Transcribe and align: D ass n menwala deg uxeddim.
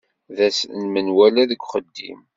D 0.35 0.37
ass 0.47 0.59
n 0.81 0.83
menwala 0.93 1.43
deg 1.51 1.61
uxeddim. 1.65 2.19